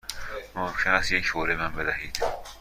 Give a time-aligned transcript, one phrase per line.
[0.55, 2.17] ممکن است یک حوله به من بدهید؟